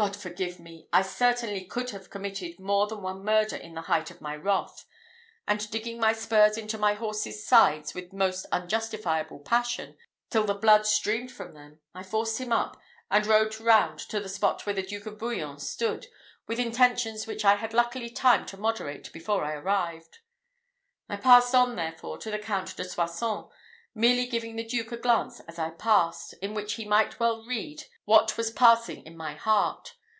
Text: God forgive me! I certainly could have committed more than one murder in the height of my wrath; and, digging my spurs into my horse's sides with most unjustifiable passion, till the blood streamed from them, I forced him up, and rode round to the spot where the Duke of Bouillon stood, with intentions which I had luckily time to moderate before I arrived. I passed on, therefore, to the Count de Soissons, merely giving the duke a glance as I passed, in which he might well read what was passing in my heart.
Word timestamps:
God 0.00 0.16
forgive 0.16 0.58
me! 0.58 0.88
I 0.94 1.02
certainly 1.02 1.66
could 1.66 1.90
have 1.90 2.08
committed 2.08 2.58
more 2.58 2.86
than 2.86 3.02
one 3.02 3.22
murder 3.22 3.54
in 3.54 3.74
the 3.74 3.82
height 3.82 4.10
of 4.10 4.22
my 4.22 4.34
wrath; 4.34 4.86
and, 5.46 5.70
digging 5.70 6.00
my 6.00 6.14
spurs 6.14 6.56
into 6.56 6.78
my 6.78 6.94
horse's 6.94 7.46
sides 7.46 7.92
with 7.92 8.10
most 8.10 8.46
unjustifiable 8.50 9.40
passion, 9.40 9.98
till 10.30 10.44
the 10.44 10.54
blood 10.54 10.86
streamed 10.86 11.30
from 11.30 11.52
them, 11.52 11.80
I 11.94 12.02
forced 12.02 12.38
him 12.38 12.50
up, 12.50 12.80
and 13.10 13.26
rode 13.26 13.60
round 13.60 13.98
to 14.08 14.20
the 14.20 14.30
spot 14.30 14.64
where 14.64 14.74
the 14.74 14.82
Duke 14.82 15.04
of 15.04 15.18
Bouillon 15.18 15.58
stood, 15.58 16.06
with 16.46 16.58
intentions 16.58 17.26
which 17.26 17.44
I 17.44 17.56
had 17.56 17.74
luckily 17.74 18.08
time 18.08 18.46
to 18.46 18.56
moderate 18.56 19.12
before 19.12 19.44
I 19.44 19.52
arrived. 19.52 20.20
I 21.10 21.16
passed 21.16 21.54
on, 21.54 21.76
therefore, 21.76 22.16
to 22.20 22.30
the 22.30 22.38
Count 22.38 22.74
de 22.74 22.84
Soissons, 22.84 23.50
merely 23.92 24.24
giving 24.26 24.54
the 24.54 24.64
duke 24.64 24.92
a 24.92 24.96
glance 24.96 25.40
as 25.40 25.58
I 25.58 25.70
passed, 25.70 26.32
in 26.40 26.54
which 26.54 26.74
he 26.74 26.84
might 26.84 27.18
well 27.18 27.44
read 27.44 27.82
what 28.04 28.36
was 28.36 28.52
passing 28.52 29.04
in 29.04 29.16
my 29.16 29.34
heart. 29.34 29.96